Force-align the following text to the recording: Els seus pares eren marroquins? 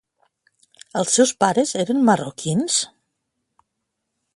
Els 1.01 1.11
seus 1.19 1.35
pares 1.45 1.75
eren 1.85 2.03
marroquins? 2.09 2.79